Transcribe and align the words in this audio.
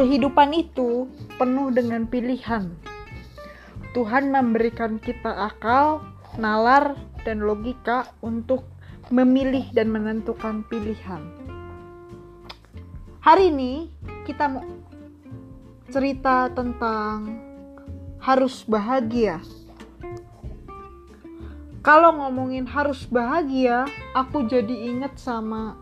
kehidupan 0.00 0.56
itu 0.56 1.12
penuh 1.36 1.68
dengan 1.68 2.08
pilihan. 2.08 2.72
Tuhan 3.92 4.32
memberikan 4.32 4.96
kita 4.96 5.52
akal, 5.52 6.00
nalar, 6.40 6.96
dan 7.28 7.44
logika 7.44 8.08
untuk 8.24 8.64
memilih 9.12 9.68
dan 9.76 9.92
menentukan 9.92 10.64
pilihan. 10.72 11.20
Hari 13.20 13.52
ini 13.52 13.92
kita 14.24 14.48
mau 14.48 14.64
cerita 15.92 16.48
tentang 16.48 17.36
harus 18.24 18.64
bahagia. 18.64 19.44
Kalau 21.84 22.16
ngomongin 22.24 22.64
harus 22.64 23.04
bahagia, 23.04 23.84
aku 24.16 24.48
jadi 24.48 24.96
inget 24.96 25.20
sama 25.20 25.76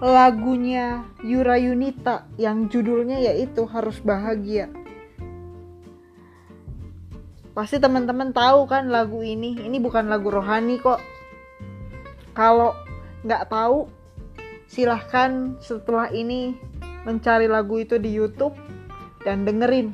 lagunya 0.00 1.04
Yura 1.20 1.60
Yunita 1.60 2.24
yang 2.40 2.72
judulnya 2.72 3.20
yaitu 3.20 3.68
Harus 3.68 4.00
Bahagia. 4.00 4.72
Pasti 7.52 7.76
teman-teman 7.76 8.32
tahu 8.32 8.64
kan 8.64 8.88
lagu 8.88 9.20
ini. 9.20 9.60
Ini 9.60 9.76
bukan 9.76 10.08
lagu 10.08 10.32
rohani 10.32 10.80
kok. 10.80 11.04
Kalau 12.32 12.72
nggak 13.20 13.52
tahu, 13.52 13.92
silahkan 14.64 15.60
setelah 15.60 16.08
ini 16.08 16.56
mencari 17.04 17.44
lagu 17.44 17.76
itu 17.76 18.00
di 18.00 18.08
YouTube 18.08 18.56
dan 19.20 19.44
dengerin. 19.44 19.92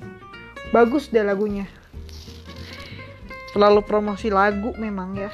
Bagus 0.70 1.10
deh 1.10 1.26
lagunya. 1.26 1.66
Selalu 3.50 3.82
promosi 3.82 4.30
lagu 4.30 4.70
memang 4.78 5.18
ya. 5.18 5.32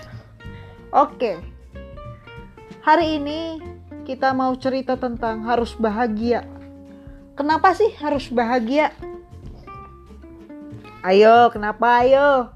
Oke. 0.95 1.37
Hari 2.81 3.21
ini 3.21 3.72
kita 4.03 4.35
mau 4.35 4.55
cerita 4.59 4.99
tentang 4.99 5.47
harus 5.47 5.75
bahagia. 5.79 6.45
Kenapa 7.39 7.73
sih 7.73 7.91
harus 8.03 8.29
bahagia? 8.29 8.93
Ayo, 11.03 11.51
kenapa 11.51 12.05
ayo? 12.05 12.53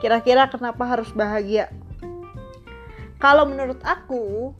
Kira-kira 0.00 0.48
kenapa 0.48 0.84
harus 0.88 1.12
bahagia? 1.12 1.68
Kalau 3.20 3.46
menurut 3.46 3.78
aku, 3.84 4.52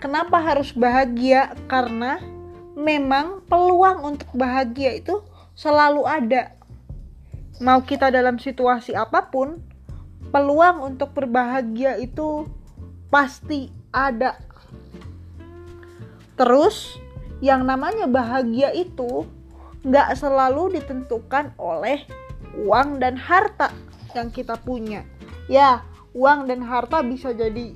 kenapa 0.00 0.40
harus 0.40 0.72
bahagia? 0.72 1.52
Karena 1.68 2.18
memang 2.74 3.44
peluang 3.46 4.14
untuk 4.14 4.30
bahagia 4.34 4.98
itu 4.98 5.22
selalu 5.54 6.02
ada 6.08 6.54
mau 7.62 7.82
kita 7.86 8.10
dalam 8.10 8.40
situasi 8.40 8.96
apa 8.98 9.30
pun, 9.30 9.62
peluang 10.34 10.82
untuk 10.82 11.14
berbahagia 11.14 12.00
itu 12.00 12.48
pasti 13.12 13.70
ada. 13.94 14.40
Terus, 16.34 16.98
yang 17.38 17.66
namanya 17.66 18.10
bahagia 18.10 18.74
itu 18.74 19.26
nggak 19.84 20.16
selalu 20.16 20.80
ditentukan 20.80 21.52
oleh 21.60 22.02
uang 22.56 22.98
dan 22.98 23.14
harta 23.18 23.70
yang 24.16 24.30
kita 24.30 24.58
punya. 24.58 25.06
Ya, 25.46 25.84
uang 26.16 26.48
dan 26.48 26.64
harta 26.64 27.04
bisa 27.04 27.30
jadi 27.34 27.74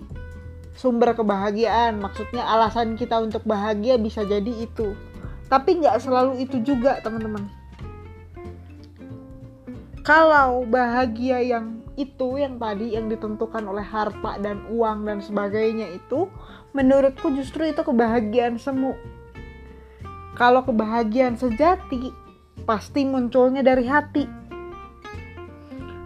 sumber 0.74 1.14
kebahagiaan. 1.14 1.98
Maksudnya 2.02 2.42
alasan 2.42 2.98
kita 2.98 3.18
untuk 3.22 3.42
bahagia 3.46 3.98
bisa 3.98 4.22
jadi 4.24 4.50
itu. 4.50 4.94
Tapi 5.46 5.80
nggak 5.84 6.00
selalu 6.02 6.44
itu 6.44 6.60
juga, 6.60 7.00
teman-teman 7.04 7.58
kalau 10.08 10.64
bahagia 10.64 11.44
yang 11.44 11.84
itu 11.98 12.38
yang 12.38 12.62
tadi 12.62 12.94
yang 12.94 13.10
ditentukan 13.10 13.66
oleh 13.66 13.82
harta 13.82 14.38
dan 14.38 14.62
uang 14.70 15.02
dan 15.02 15.18
sebagainya 15.18 15.90
itu 15.98 16.30
menurutku 16.70 17.34
justru 17.34 17.66
itu 17.66 17.82
kebahagiaan 17.82 18.54
semu. 18.54 18.94
Kalau 20.38 20.62
kebahagiaan 20.62 21.34
sejati 21.34 22.14
pasti 22.62 23.02
munculnya 23.02 23.66
dari 23.66 23.82
hati. 23.90 24.24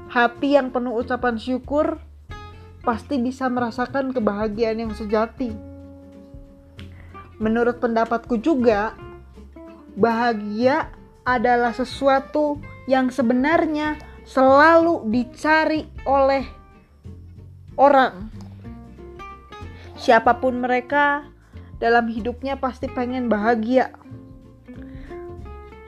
Hati 0.08 0.48
yang 0.56 0.72
penuh 0.72 0.96
ucapan 0.96 1.36
syukur 1.36 2.00
pasti 2.80 3.20
bisa 3.20 3.52
merasakan 3.52 4.16
kebahagiaan 4.16 4.88
yang 4.88 4.92
sejati. 4.96 5.52
Menurut 7.36 7.84
pendapatku 7.84 8.40
juga 8.40 8.96
bahagia 9.92 10.88
adalah 11.28 11.76
sesuatu 11.76 12.56
yang 12.88 13.12
sebenarnya 13.12 14.11
selalu 14.26 15.06
dicari 15.10 15.86
oleh 16.06 16.46
orang. 17.78 18.30
Siapa 19.98 20.42
pun 20.42 20.58
mereka 20.58 21.26
dalam 21.78 22.10
hidupnya 22.10 22.58
pasti 22.58 22.90
pengen 22.90 23.26
bahagia. 23.26 23.94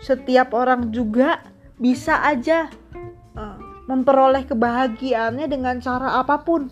Setiap 0.02 0.52
orang 0.52 0.92
juga 0.92 1.40
bisa 1.80 2.20
aja 2.22 2.68
uh, 3.34 3.58
memperoleh 3.90 4.44
kebahagiaannya 4.46 5.46
dengan 5.48 5.80
cara 5.80 6.20
apa 6.20 6.42
pun. 6.42 6.70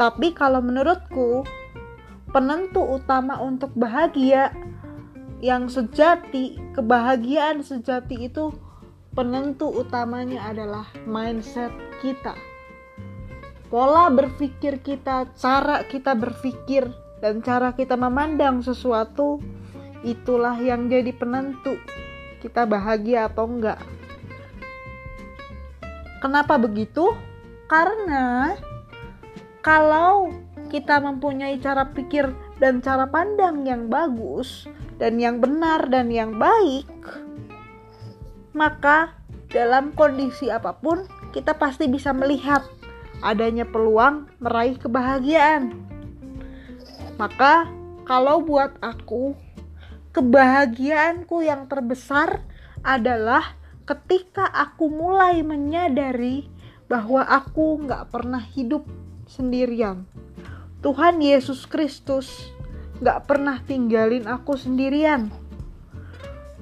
Tapi 0.00 0.32
kalau 0.32 0.64
menurutku, 0.64 1.44
penentu 2.32 2.80
utama 2.80 3.36
untuk 3.36 3.70
bahagia 3.76 4.48
yang 5.44 5.68
sejati, 5.68 6.56
kebahagiaan 6.72 7.60
sejati 7.60 8.28
itu 8.28 8.52
penentu 9.10 9.66
utamanya 9.70 10.54
adalah 10.54 10.86
mindset 11.06 11.74
kita. 11.98 12.34
Pola 13.70 14.10
berpikir 14.10 14.82
kita, 14.82 15.30
cara 15.38 15.86
kita 15.86 16.14
berpikir, 16.18 16.90
dan 17.22 17.38
cara 17.42 17.70
kita 17.74 17.94
memandang 17.94 18.62
sesuatu 18.62 19.38
itulah 20.02 20.56
yang 20.58 20.88
jadi 20.88 21.12
penentu 21.14 21.76
kita 22.40 22.64
bahagia 22.66 23.28
atau 23.30 23.46
enggak. 23.46 23.78
Kenapa 26.24 26.56
begitu? 26.56 27.14
Karena 27.70 28.56
kalau 29.60 30.34
kita 30.72 30.98
mempunyai 30.98 31.60
cara 31.60 31.86
pikir 31.92 32.32
dan 32.58 32.80
cara 32.80 33.06
pandang 33.06 33.62
yang 33.68 33.86
bagus, 33.86 34.66
dan 35.00 35.16
yang 35.16 35.40
benar 35.40 35.88
dan 35.88 36.12
yang 36.12 36.36
baik, 36.36 36.84
maka 38.52 39.14
dalam 39.50 39.90
kondisi 39.94 40.50
apa 40.50 40.74
pun 40.78 41.06
kita 41.34 41.58
pasti 41.58 41.86
bisa 41.90 42.14
melihat 42.14 42.66
adanya 43.20 43.66
peluang 43.66 44.30
meraih 44.38 44.78
kebahagiaan. 44.78 45.74
Maka 47.20 47.68
kalau 48.08 48.40
buat 48.40 48.74
aku, 48.80 49.36
kebahagiaanku 50.16 51.44
yang 51.44 51.68
terbesar 51.68 52.42
adalah 52.80 53.54
ketika 53.84 54.48
aku 54.48 54.88
mulai 54.88 55.44
menyadari 55.44 56.48
bahwa 56.90 57.22
aku 57.22 57.86
nggak 57.86 58.08
pernah 58.10 58.40
hidup 58.40 58.88
sendirian. 59.30 60.08
Tuhan 60.80 61.20
Yesus 61.20 61.68
Kristus 61.68 62.56
gak 63.04 63.28
pernah 63.28 63.60
tinggalin 63.64 64.24
aku 64.24 64.56
sendirian. 64.56 65.28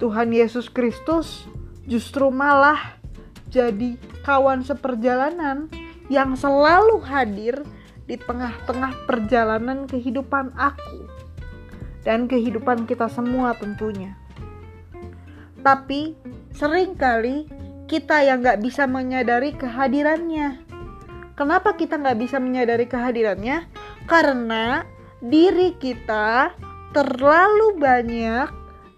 Tuhan 0.03 0.31
Yesus 0.31 0.71
Kristus 0.71 1.47
justru 1.89 2.29
malah 2.29 3.01
jadi 3.49 3.97
kawan 4.23 4.61
seperjalanan 4.61 5.73
yang 6.13 6.37
selalu 6.37 7.01
hadir 7.01 7.65
di 8.05 8.21
tengah-tengah 8.21 9.09
perjalanan 9.09 9.89
kehidupan 9.89 10.53
aku 10.53 11.09
dan 12.05 12.29
kehidupan 12.29 12.85
kita 12.85 13.09
semua 13.09 13.57
tentunya. 13.57 14.17
Tapi 15.65 16.17
sering 16.53 16.97
kali 16.97 17.49
kita 17.89 18.21
yang 18.25 18.45
gak 18.45 18.61
bisa 18.61 18.85
menyadari 18.85 19.57
kehadirannya. 19.57 20.61
Kenapa 21.37 21.73
kita 21.77 21.97
gak 22.01 22.21
bisa 22.21 22.37
menyadari 22.37 22.85
kehadirannya? 22.85 23.69
Karena 24.09 24.85
diri 25.21 25.77
kita 25.77 26.53
terlalu 26.93 27.77
banyak 27.77 28.49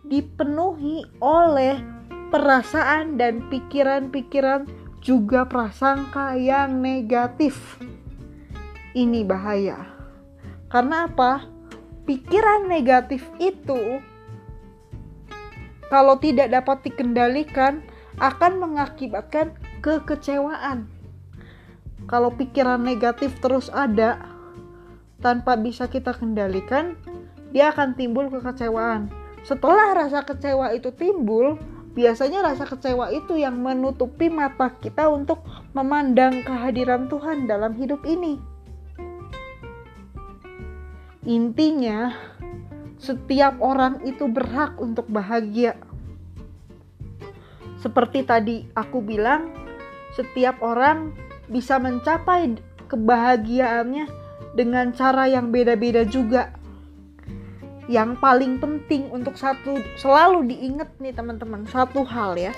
dipenuhi 0.06 1.06
oleh 1.18 1.99
perasaan 2.30 3.18
dan 3.18 3.44
pikiran-pikiran 3.50 4.64
juga 5.02 5.44
prasangka 5.44 6.38
yang 6.38 6.78
negatif. 6.78 7.76
Ini 8.94 9.26
bahaya. 9.26 9.86
Karena 10.70 11.10
apa? 11.10 11.44
Pikiran 12.06 12.70
negatif 12.70 13.22
itu 13.42 13.98
kalau 15.90 16.18
tidak 16.22 16.54
dapat 16.54 16.86
dikendalikan 16.86 17.82
akan 18.22 18.62
mengakibatkan 18.62 19.54
kekecewaan. 19.82 20.86
Kalau 22.06 22.30
pikiran 22.34 22.82
negatif 22.82 23.34
terus 23.42 23.70
ada, 23.70 24.18
tanpa 25.22 25.58
bisa 25.58 25.86
kita 25.86 26.14
kendalikan, 26.14 26.94
dia 27.50 27.74
akan 27.74 27.94
timbul 27.94 28.30
kekecewaan. 28.30 29.10
Setelah 29.42 29.94
rasa 29.94 30.22
kecewa 30.22 30.74
itu 30.74 30.90
timbul, 30.94 31.58
biasanya 31.94 32.46
rasa 32.46 32.66
kecewa 32.66 33.10
itu 33.10 33.34
yang 33.34 33.58
menutupi 33.58 34.30
mata 34.30 34.70
kita 34.78 35.10
untuk 35.10 35.42
memandang 35.74 36.46
kehadiran 36.46 37.10
Tuhan 37.10 37.50
dalam 37.50 37.74
hidup 37.74 38.06
ini. 38.06 38.38
Intinya, 41.26 42.14
setiap 43.00 43.60
orang 43.60 44.04
itu 44.04 44.28
berhak 44.28 44.76
untuk 44.80 45.08
bahagia. 45.08 45.76
Seperti 47.80 48.24
tadi 48.24 48.56
aku 48.76 49.00
bilang, 49.00 49.52
setiap 50.12 50.60
orang 50.60 51.16
bisa 51.48 51.80
mencapai 51.80 52.60
kebahagiaannya 52.92 54.04
dengan 54.52 54.92
cara 54.92 55.26
yang 55.32 55.48
beda-beda 55.48 56.04
juga. 56.04 56.59
Yang 57.90 58.22
paling 58.22 58.62
penting 58.62 59.10
untuk 59.10 59.34
satu 59.34 59.82
selalu 59.98 60.54
diingat 60.54 60.94
nih 61.02 61.10
teman-teman, 61.10 61.66
satu 61.66 62.06
hal 62.06 62.38
ya. 62.38 62.54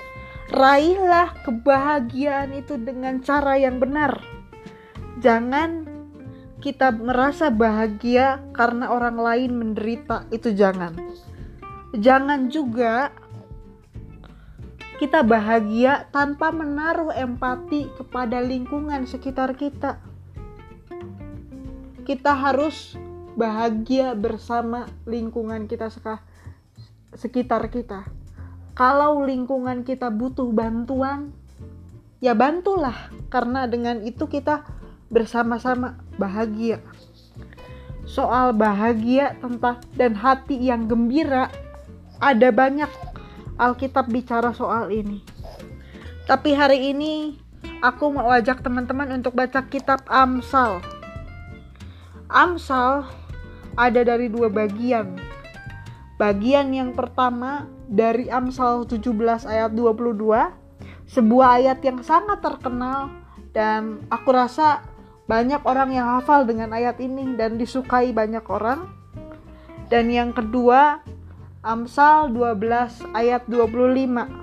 Raihlah 0.52 1.32
kebahagiaan 1.49 2.52
itu 2.52 2.76
dengan 2.76 3.25
cara 3.25 3.56
yang 3.56 3.81
benar. 3.81 4.20
Jangan 5.25 5.88
kita 6.61 6.93
merasa 6.93 7.49
bahagia 7.49 8.44
karena 8.52 8.93
orang 8.93 9.17
lain 9.17 9.56
menderita, 9.56 10.29
itu 10.29 10.52
jangan. 10.52 10.93
Jangan 11.96 12.52
juga 12.52 13.17
kita 15.00 15.25
bahagia 15.25 16.06
tanpa 16.12 16.52
menaruh 16.52 17.11
empati 17.11 17.88
kepada 17.96 18.38
lingkungan 18.38 19.08
sekitar 19.08 19.56
kita. 19.56 19.96
Kita 22.05 22.37
harus 22.37 22.94
bahagia 23.34 24.12
bersama 24.12 24.88
lingkungan 25.08 25.69
kita 25.69 25.88
sekitar 27.17 27.69
kita. 27.73 28.08
Kalau 28.73 29.20
lingkungan 29.25 29.84
kita 29.84 30.08
butuh 30.08 30.49
bantuan, 30.49 31.32
ya 32.25 32.32
bantulah, 32.32 33.12
karena 33.29 33.69
dengan 33.69 34.00
itu 34.00 34.25
kita 34.29 34.64
bersama-sama 35.12 36.00
bahagia. 36.17 36.81
Soal 38.08 38.56
bahagia 38.56 39.37
tentang 39.40 39.81
dan 39.96 40.17
hati 40.17 40.56
yang 40.56 40.88
gembira 40.88 41.52
ada 42.20 42.49
banyak 42.49 42.88
Alkitab 43.61 44.08
bicara 44.08 44.56
soal 44.56 44.88
ini. 44.88 45.20
Tapi 46.25 46.56
hari 46.56 46.96
ini 46.96 47.37
aku 47.84 48.08
mau 48.08 48.32
ajak 48.32 48.64
teman-teman 48.64 49.20
untuk 49.20 49.37
baca 49.37 49.61
kitab 49.69 50.00
Amsal. 50.08 50.81
Amsal 52.32 53.05
ada 53.77 54.01
dari 54.05 54.29
dua 54.29 54.53
bagian. 54.53 55.17
Bagian 56.21 56.71
yang 56.71 56.95
pertama 56.95 57.67
dari 57.89 58.31
Amsal 58.31 58.87
17 58.87 59.11
ayat 59.49 59.75
22, 59.75 60.53
sebuah 61.11 61.49
ayat 61.59 61.79
yang 61.83 62.01
sangat 62.05 62.39
terkenal 62.41 63.11
dan 63.53 64.01
aku 64.09 64.31
rasa 64.33 64.87
banyak 65.27 65.61
orang 65.65 65.91
yang 65.93 66.07
hafal 66.19 66.45
dengan 66.47 66.73
ayat 66.77 67.01
ini 67.01 67.35
dan 67.35 67.57
disukai 67.57 68.13
banyak 68.13 68.45
orang. 68.47 68.87
Dan 69.93 70.09
yang 70.09 70.33
kedua, 70.33 71.05
Amsal 71.63 72.33
12 72.33 73.13
ayat 73.13 73.45
25. 73.47 74.43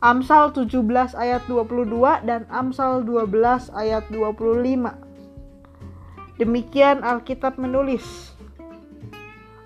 Amsal 0.00 0.44
17 0.56 1.12
ayat 1.12 1.44
22 1.44 2.24
dan 2.24 2.48
Amsal 2.48 3.04
12 3.04 3.68
ayat 3.76 4.08
25. 4.08 5.09
Demikian 6.40 7.04
Alkitab 7.04 7.60
menulis. 7.60 8.32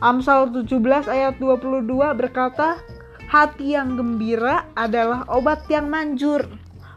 Amsal 0.02 0.50
17 0.50 1.06
ayat 1.06 1.38
22 1.38 1.86
berkata, 2.18 2.82
Hati 3.30 3.78
yang 3.78 3.94
gembira 3.94 4.66
adalah 4.74 5.24
obat 5.30 5.64
yang 5.70 5.88
manjur 5.88 6.44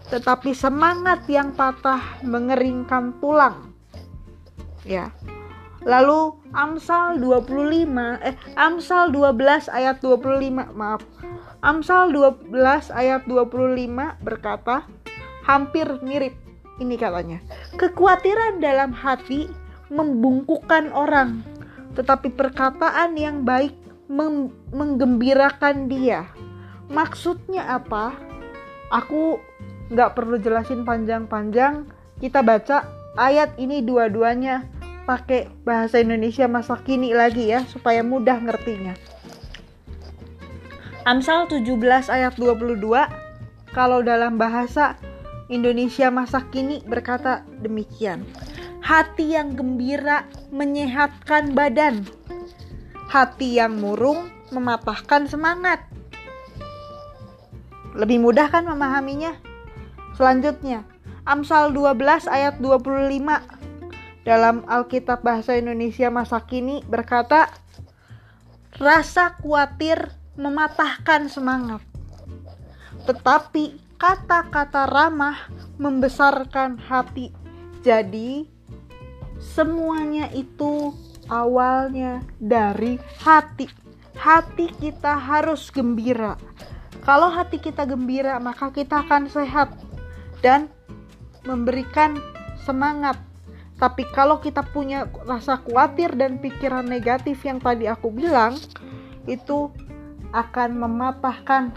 tetapi 0.07 0.55
semangat 0.55 1.27
yang 1.27 1.51
patah 1.51 2.23
mengeringkan 2.23 3.19
tulang. 3.19 3.75
Ya. 4.87 5.11
Lalu 5.83 6.35
Amsal 6.51 7.19
25 7.19 8.23
eh 8.23 8.35
Amsal 8.55 9.11
12 9.11 9.71
ayat 9.71 9.99
25 10.03 10.75
maaf. 10.75 11.03
Amsal 11.63 12.11
12 12.11 12.51
ayat 12.91 13.23
25 13.27 14.23
berkata 14.23 14.87
hampir 15.43 15.87
mirip 16.03 16.35
ini 16.79 16.95
katanya. 16.95 17.39
Kekhawatiran 17.75 18.59
dalam 18.63 18.91
hati 18.95 19.47
membungkukan 19.87 20.91
orang, 20.91 21.43
tetapi 21.95 22.33
perkataan 22.35 23.15
yang 23.15 23.47
baik 23.47 23.73
menggembirakan 24.71 25.91
dia. 25.91 26.27
Maksudnya 26.87 27.67
apa? 27.67 28.15
Aku 28.91 29.43
nggak 29.91 30.15
perlu 30.15 30.39
jelasin 30.39 30.87
panjang-panjang. 30.87 31.87
Kita 32.19 32.39
baca 32.43 32.87
ayat 33.19 33.55
ini 33.59 33.83
dua-duanya. 33.83 34.63
Pakai 35.07 35.47
bahasa 35.63 36.03
Indonesia 36.03 36.51
masa 36.51 36.75
kini 36.83 37.15
lagi 37.15 37.47
ya 37.47 37.63
supaya 37.63 38.03
mudah 38.03 38.43
ngertinya. 38.43 38.91
Amsal 41.07 41.47
17 41.47 41.63
ayat 42.11 42.35
22 42.35 42.83
kalau 43.71 44.03
dalam 44.03 44.35
bahasa 44.35 44.99
Indonesia 45.47 46.11
masa 46.11 46.43
kini 46.51 46.83
berkata 46.83 47.47
demikian 47.63 48.27
hati 48.87 49.35
yang 49.35 49.59
gembira 49.59 50.23
menyehatkan 50.55 51.51
badan 51.51 52.07
hati 53.11 53.59
yang 53.59 53.75
murung 53.83 54.31
mematahkan 54.55 55.27
semangat 55.27 55.83
lebih 57.91 58.23
mudah 58.23 58.47
kan 58.47 58.63
memahaminya 58.63 59.35
Selanjutnya, 60.17 60.81
Amsal 61.29 61.77
12 61.77 62.25
ayat 62.25 62.57
25 62.57 64.25
dalam 64.25 64.65
Alkitab 64.65 65.21
Bahasa 65.21 65.53
Indonesia 65.53 66.09
masa 66.09 66.41
kini 66.41 66.81
berkata, 66.89 67.53
Rasa 68.81 69.37
khawatir 69.37 70.09
mematahkan 70.41 71.29
semangat. 71.29 71.85
Tetapi 73.05 73.77
kata-kata 74.01 74.89
ramah 74.89 75.37
membesarkan 75.77 76.81
hati. 76.81 77.29
Jadi, 77.85 78.49
semuanya 79.39 80.29
itu 80.33 80.93
awalnya 81.29 82.23
dari 82.39 82.97
hati. 83.21 83.69
Hati 84.17 84.73
kita 84.81 85.13
harus 85.13 85.69
gembira. 85.69 86.37
Kalau 87.05 87.29
hati 87.31 87.61
kita 87.61 87.85
gembira, 87.85 88.35
maka 88.41 88.73
kita 88.73 89.05
akan 89.05 89.29
sehat 89.29 89.71
dan 90.41 90.67
memberikan 91.45 92.19
semangat. 92.65 93.15
Tapi 93.77 94.03
kalau 94.09 94.41
kita 94.41 94.65
punya 94.65 95.05
rasa 95.23 95.61
khawatir 95.61 96.17
dan 96.17 96.41
pikiran 96.41 96.83
negatif 96.83 97.45
yang 97.45 97.61
tadi 97.61 97.85
aku 97.85 98.09
bilang, 98.09 98.57
itu 99.29 99.69
akan 100.33 100.81
mematahkan 100.81 101.71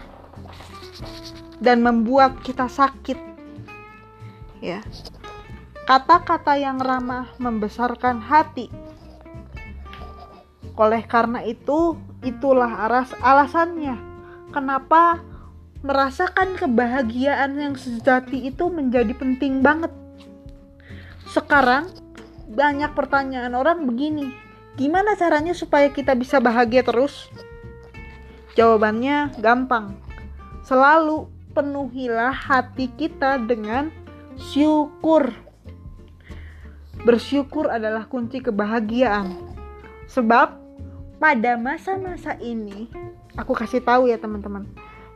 dan 1.61 1.77
membuat 1.85 2.41
kita 2.41 2.65
sakit. 2.65 3.21
Ya. 4.59 4.81
Kata-kata 5.91 6.55
yang 6.55 6.79
ramah 6.79 7.35
membesarkan 7.35 8.23
hati. 8.23 8.71
Oleh 10.79 11.03
karena 11.03 11.43
itu, 11.43 11.99
itulah 12.23 12.87
alasannya 13.19 13.99
kenapa 14.55 15.19
merasakan 15.83 16.55
kebahagiaan 16.55 17.59
yang 17.59 17.75
sejati 17.75 18.47
itu 18.47 18.71
menjadi 18.71 19.11
penting 19.19 19.59
banget. 19.59 19.91
Sekarang 21.27 21.91
banyak 22.47 22.95
pertanyaan 22.95 23.51
orang 23.51 23.83
begini, 23.83 24.31
gimana 24.79 25.19
caranya 25.19 25.51
supaya 25.51 25.91
kita 25.91 26.15
bisa 26.15 26.39
bahagia 26.39 26.87
terus? 26.87 27.27
Jawabannya 28.55 29.43
gampang. 29.43 29.99
Selalu 30.63 31.27
penuhilah 31.51 32.31
hati 32.31 32.87
kita 32.95 33.43
dengan 33.43 33.91
syukur. 34.39 35.50
Bersyukur 37.01 37.69
adalah 37.71 38.05
kunci 38.05 38.41
kebahagiaan. 38.41 39.33
Sebab 40.05 40.59
pada 41.17 41.57
masa-masa 41.57 42.37
ini, 42.37 42.89
aku 43.37 43.57
kasih 43.57 43.81
tahu 43.81 44.11
ya 44.11 44.21
teman-teman 44.21 44.69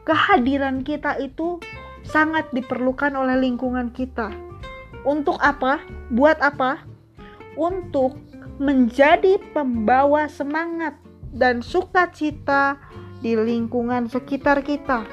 kehadiran 0.06 0.86
kita 0.86 1.18
itu 1.18 1.60
sangat 2.06 2.48
diperlukan 2.54 3.12
oleh 3.18 3.42
lingkungan 3.42 3.90
kita. 3.92 4.30
Untuk 5.02 5.42
apa? 5.42 5.82
Buat 6.14 6.40
apa? 6.40 6.86
Untuk 7.58 8.22
menjadi 8.62 9.42
pembawa 9.52 10.30
semangat 10.30 10.96
dan 11.36 11.60
sukacita 11.66 12.80
di 13.20 13.36
lingkungan 13.36 14.08
sekitar 14.08 14.62
kita. 14.62 15.04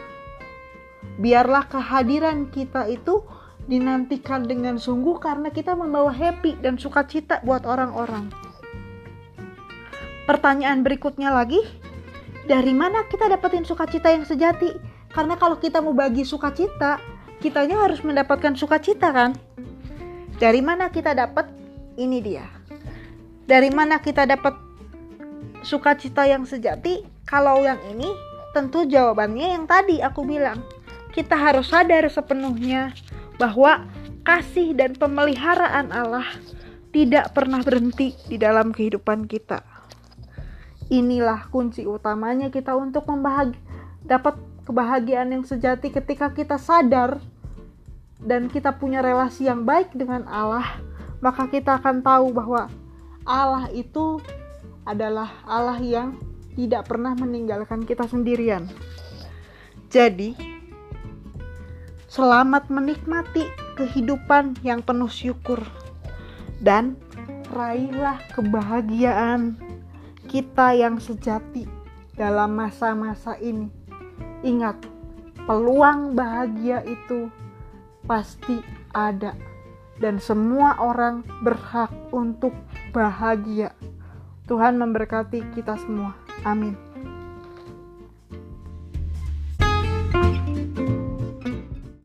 Biarlah 1.18 1.66
kehadiran 1.66 2.52
kita 2.52 2.86
itu 2.86 3.24
dinantikan 3.70 4.42
dengan 4.42 4.78
sungguh 4.78 5.22
karena 5.22 5.50
kita 5.54 5.78
membawa 5.78 6.10
happy 6.10 6.58
dan 6.58 6.78
sukacita 6.78 7.38
buat 7.46 7.62
orang-orang. 7.62 8.30
Pertanyaan 10.26 10.86
berikutnya 10.86 11.34
lagi, 11.34 11.62
dari 12.46 12.74
mana 12.74 13.06
kita 13.06 13.30
dapetin 13.30 13.62
sukacita 13.62 14.10
yang 14.10 14.26
sejati? 14.26 14.70
Karena 15.12 15.38
kalau 15.38 15.58
kita 15.58 15.78
mau 15.78 15.94
bagi 15.94 16.26
sukacita, 16.26 16.98
kitanya 17.38 17.82
harus 17.86 18.02
mendapatkan 18.02 18.54
sukacita 18.58 19.14
kan? 19.14 19.36
Dari 20.42 20.58
mana 20.58 20.90
kita 20.90 21.14
dapat? 21.14 21.46
Ini 21.94 22.18
dia. 22.24 22.46
Dari 23.44 23.68
mana 23.68 24.00
kita 24.00 24.24
dapat 24.24 24.56
sukacita 25.62 26.24
yang 26.26 26.48
sejati? 26.48 27.04
Kalau 27.28 27.62
yang 27.62 27.78
ini, 27.92 28.08
tentu 28.56 28.88
jawabannya 28.88 29.54
yang 29.54 29.64
tadi 29.68 30.00
aku 30.00 30.24
bilang. 30.26 30.64
Kita 31.12 31.36
harus 31.36 31.68
sadar 31.68 32.08
sepenuhnya 32.08 32.96
bahwa 33.42 33.82
kasih 34.22 34.70
dan 34.78 34.94
pemeliharaan 34.94 35.90
Allah 35.90 36.30
tidak 36.94 37.34
pernah 37.34 37.58
berhenti 37.58 38.14
di 38.30 38.38
dalam 38.38 38.70
kehidupan 38.70 39.26
kita. 39.26 39.66
Inilah 40.86 41.50
kunci 41.50 41.82
utamanya 41.82 42.54
kita 42.54 42.78
untuk 42.78 43.10
membahagi, 43.10 43.58
dapat 44.06 44.38
kebahagiaan 44.62 45.34
yang 45.34 45.42
sejati 45.42 45.90
ketika 45.90 46.30
kita 46.30 46.54
sadar 46.54 47.18
dan 48.22 48.46
kita 48.46 48.70
punya 48.78 49.02
relasi 49.02 49.50
yang 49.50 49.66
baik 49.66 49.90
dengan 49.90 50.22
Allah, 50.30 50.78
maka 51.18 51.50
kita 51.50 51.82
akan 51.82 51.98
tahu 52.06 52.30
bahwa 52.30 52.70
Allah 53.26 53.66
itu 53.74 54.22
adalah 54.86 55.42
Allah 55.42 55.82
yang 55.82 56.14
tidak 56.54 56.86
pernah 56.86 57.18
meninggalkan 57.18 57.82
kita 57.82 58.06
sendirian. 58.06 58.68
Jadi, 59.88 60.51
selamat 62.12 62.68
menikmati 62.68 63.48
kehidupan 63.80 64.60
yang 64.60 64.84
penuh 64.84 65.08
syukur 65.08 65.64
dan 66.60 67.00
raihlah 67.48 68.20
kebahagiaan 68.36 69.56
kita 70.28 70.76
yang 70.76 71.00
sejati 71.00 71.64
dalam 72.12 72.52
masa-masa 72.52 73.40
ini. 73.40 73.72
Ingat, 74.44 74.76
peluang 75.48 76.12
bahagia 76.12 76.84
itu 76.84 77.32
pasti 78.04 78.60
ada 78.92 79.32
dan 79.96 80.20
semua 80.20 80.76
orang 80.84 81.24
berhak 81.40 81.88
untuk 82.12 82.52
bahagia. 82.92 83.72
Tuhan 84.44 84.76
memberkati 84.76 85.56
kita 85.56 85.80
semua. 85.80 86.12
Amin. 86.44 86.91